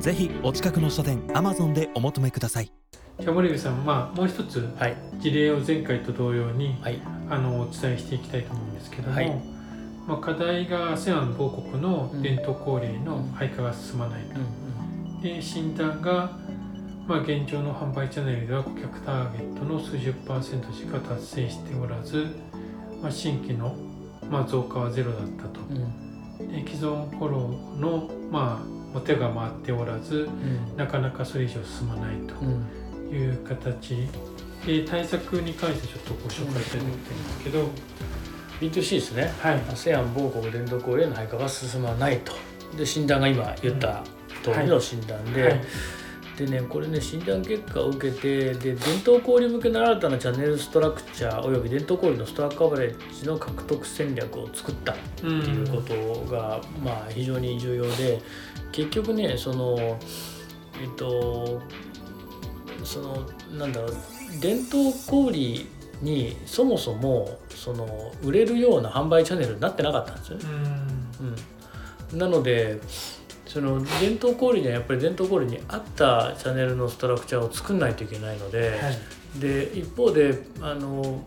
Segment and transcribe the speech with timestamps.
[0.00, 2.72] ぜひお近くの書店アマゾンでお求めください。
[3.18, 4.96] じゃあ森部さん、まあ、もう一つはい。
[5.18, 7.02] 事例を前回と同様に、はい。
[7.28, 9.30] あのお伝えしていきたいと思うんですけども、はい。
[10.08, 15.20] まあ、課題が ASEAN 某国の伝統工芸の廃化が進まないと、うん。
[15.20, 16.38] で診断が、
[17.06, 22.26] まあ、現状の販売チャンネルでは顧客ターゲットの数十パーセントしか達成しておらず、
[23.02, 23.76] まあ、新規の、
[24.30, 25.60] まあ、増加はゼロだったと。
[25.68, 26.48] うん。
[26.48, 30.76] で既存フォローの、まあ、お手が回っておらずうん。
[30.76, 34.08] なかなかそれ以上進まないとうんいう形。
[34.66, 37.68] で対策に関してちょっとご紹介したいと思ってるんですけど、
[38.60, 39.32] B2C ですね。
[39.40, 39.58] はい。
[39.70, 42.32] ASEAN 某国伝統工芸の廃化が進まないと。
[42.76, 44.02] で診断が今言った
[44.42, 45.60] 通りの診断で、はい
[46.40, 55.94] でねこれね診断結果を受けてで伝統小売向けの新たなチャンネルストラクチャーおよび伝統小売のストアカバレッジの獲得戦略を作ったっていうこと
[56.32, 58.22] が、まあ非常に重要で
[58.72, 59.98] 結局ねその
[60.80, 61.60] えっと
[62.84, 63.26] その
[63.58, 63.96] なんだろう
[64.40, 65.66] 伝統小売
[66.00, 70.44] にそもそもその売れるような販売チャンネルになってなかったんですよね。
[71.20, 71.36] うん。
[72.12, 72.80] うん、なので
[73.52, 79.40] その伝統小売にはやっぱり伝統小売に合ったチャンネルのストラクチャーを作んないといけないので、はい。
[79.40, 81.24] で一方であの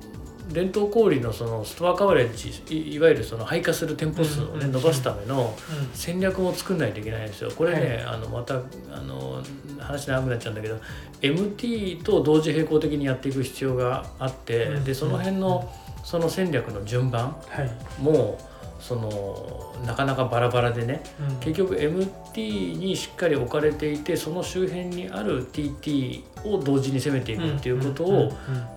[0.47, 5.53] 伝統小売のそのストアカバレッジいいわゆるその配下する店舗数を、ねうん伸ばすための
[5.93, 7.51] 戦略も作んないといけないんですよ。
[7.51, 8.15] これね、はい。
[8.15, 9.43] あのまたあの
[9.77, 10.79] 話長くなっちゃうんだけど
[11.21, 14.83] MT と同時並行的にやっていく必要があって、うん。
[14.85, 15.69] でその辺の
[16.05, 18.01] その戦略の順番はい。
[18.01, 18.37] も
[18.83, 21.01] そのなかなかバラバラでね。
[21.29, 21.35] うん。
[21.37, 28.31] 結局 MT にしっかり置かれていてその周辺にある TT を同時に攻めていくっていうことを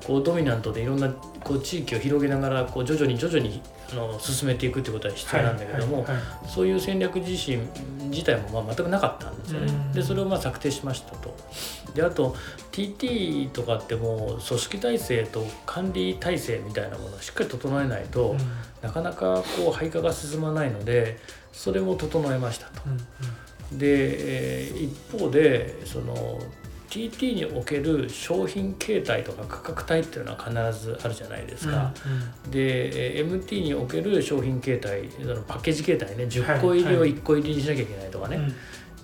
[0.06, 3.60] こうドミナントでいろんなこう地域を広げながらこう徐々に徐々に
[3.93, 6.05] あの進めていくっていうことは必要なんだけども、
[6.47, 7.59] そういう戦略自身
[8.09, 9.72] 自体もまあ全くなかったんですよね。
[9.72, 11.34] うんでそれをまあ策定しましたと。
[11.94, 12.34] であと
[12.72, 18.38] TT とかってもう組織体制と管理体制みたいなものをしっかり整えないと、うん
[18.82, 21.19] なかなかこう配下が進まないので
[21.50, 22.82] それも整えましたと。
[22.87, 22.99] うん
[23.78, 26.38] で、えー一方でその
[26.88, 30.38] TT における商品形態とか価格帯っていうのは
[30.72, 31.92] 必ずあるじゃないですか。
[32.50, 38.42] でえー MT における商品形態そのパッケージ形態ね10個入りを1個入りにしなきゃいけないとかね、うん。
[38.44, 38.54] うん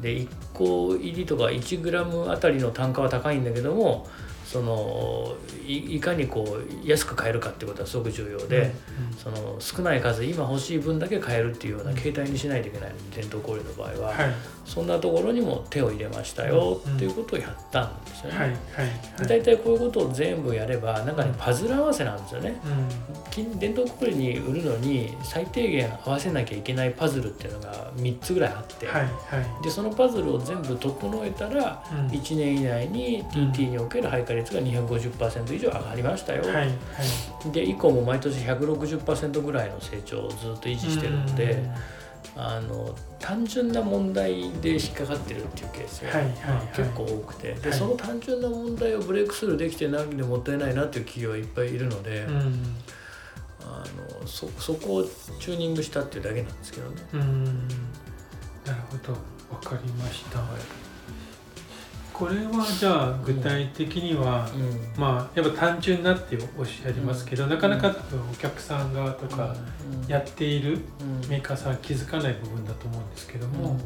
[0.01, 4.09] で1個入りとか 1g あたりの単価は高いんだけども
[4.53, 5.35] その
[5.67, 8.75] いいかにこう安く買えるかってことはすごく重要で、
[9.17, 14.35] その少ない数今欲しい分だけ買えるっていうような形態にしないといけないので伝統小売の場合は、はい。
[14.65, 18.57] そんなところにも手を入れましたようんっていうことをやったんですよね。
[19.27, 22.61] 大体こういうことを全部やれば中にパズル合わせなんですよね。
[23.31, 29.65] 金伝統小売に売るのに最低限合わせなきゃいけないパズルっていうのが3つぐらいあって、はいはい。
[29.65, 32.07] でそのパズルを全部整えたらうん。
[32.09, 36.71] 1年以内に TT における配下率が250%以上上がりましたよ、はいはい。
[37.53, 41.71] で以降も毎年160%ぐらいの成長をずっと維持してるので、
[42.37, 46.77] あの単純な問題で引っかかってるっていうケースが、はいはいはい。
[46.77, 47.79] 結構多くてで、はい。
[47.79, 52.77] その単純な問題をブレイクスルーできてないんでもったいないなっていう企業はいっぱいいるので、うんうん。
[53.65, 53.85] あ
[54.21, 57.03] のそそこをチューニングしたっていうだけなんですけどね。
[57.15, 57.45] うん。
[58.65, 59.13] なるほど。
[59.53, 60.39] わかりました
[62.13, 65.01] これはじゃあ具体的には、うん。
[65.01, 69.57] まあやっぱ単純なっておっしゃいますけど、なかなか多分お客さん側とか
[70.05, 70.09] うん。
[70.09, 71.29] やっているうん。
[71.29, 73.79] メーカーさんは気づかない部分だと思うんですけども、うん。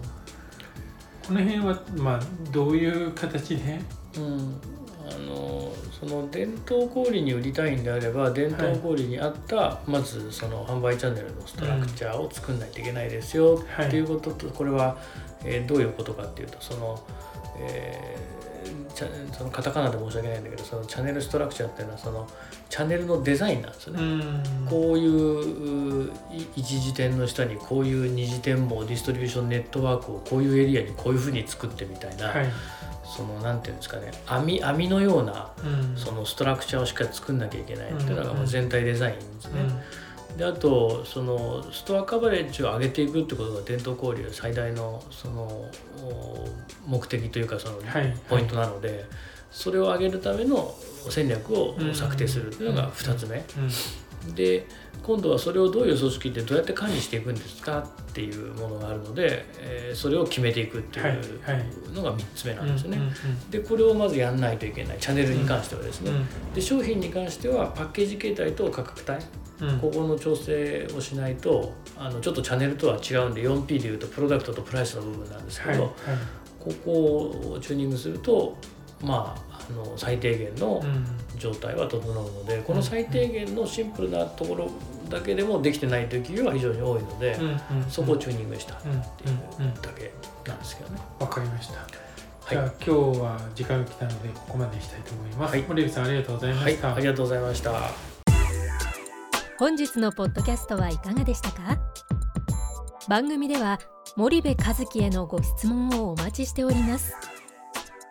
[1.26, 2.20] この辺はまあ
[2.52, 3.80] どういう形で、
[4.16, 4.60] うん、
[5.08, 14.00] あのその伝統小売に売りたいんであれば伝統小売に合った、まずその販売チャンネルのストラクチャーを作んないといけないですよ、はいってい。
[14.00, 14.98] うこととこれは、
[15.44, 17.02] えーどういうことかっていうとその、
[17.60, 18.26] えー
[19.32, 22.26] そのカタカナで申し訳ないんだけどそのチャンネルストラクチャーっていうのはその
[22.70, 24.02] チャンネルのデザインなんですよね。
[24.02, 24.66] ん。
[24.68, 26.10] こういう
[26.56, 32.46] 一時点の下にこういう二次点網ディストリビューションネットワークをこういうエリアにこういうふうに作ってみたいな、はい。
[33.04, 35.96] そのなんていうんですかね網網のようなうん。
[35.96, 39.60] そのストラクチャーをしっかり作んなきゃいけないっていうのが全体デザインですね。
[40.36, 45.42] であとそのストアカバレッジを上げていくってことが伝統交流最大のその
[46.02, 46.48] お
[46.86, 49.06] 目的というかそのはいポイントなので、
[49.50, 50.74] それを上げるための
[51.08, 51.94] 戦略をうん。
[51.94, 53.44] 策定するというのが2つ目、うん
[54.34, 54.66] で
[55.02, 61.64] 今度はそれをどういう組織でどうやって管理していくんですかっていうものがあるので、えーそれを決めていくっていはいうはい。
[61.94, 62.98] のが3つ目なんですね。
[63.50, 64.98] でこれをまずやんないといけない。
[64.98, 69.24] チャンネルに関してはですね、うんで商品に関してはパッケージ形態と価格帯。
[69.68, 69.78] うん。
[69.78, 75.90] ここの調整をしないとあのちょっとチャンネルとは違うんで 4P でいうとプロダクトとプライスの部分なんですけど、はいはい。
[76.60, 76.92] ここ
[77.54, 78.56] をチューニングすると
[79.02, 81.06] まああの最低限のうん
[81.38, 84.70] 状態は整うのでこの最低限のシンプルなところ
[85.10, 89.02] だけでもできてないという企業は非常に多いので、うんうんそこをチューニングしたってうんいう
[89.58, 90.12] うんうんだけ
[90.48, 91.00] なんですけどね。
[91.20, 91.74] わかりました。
[91.80, 91.88] はい
[92.48, 95.52] じゃあ今日は時間が来たのでここまでにしたいと思います。
[95.52, 96.94] はい森口さんありがとうございまはい、した。
[96.94, 97.72] ありがとうございました。
[99.58, 101.78] 本日のポッドキャストはいかがでしたか？
[103.08, 103.78] 番組では
[104.16, 107.12] 森部和樹へのご質問をお待ちしております